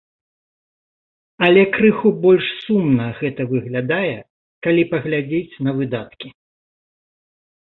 Але 1.47 1.65
крыху 1.75 2.07
больш 2.23 2.45
сумна 2.63 3.05
гэта 3.19 3.41
выглядае, 3.53 4.15
калі 4.69 4.81
паглядзець 4.95 5.59
на 5.69 5.79
выдаткі. 5.83 6.27